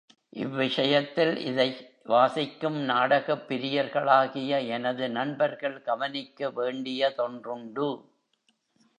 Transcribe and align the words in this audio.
இவ்விஷயத்தில், 0.29 1.37
இதை 1.37 1.75
வாசிக்கும் 2.03 2.77
நாடகப் 2.77 3.45
பிரியர்களாகிய 3.47 4.67
எனது 4.67 5.09
நண்பர்கள் 5.09 5.81
கவனிக்க 5.81 6.49
வேண்டியதொன்றுண்டு. 6.49 8.09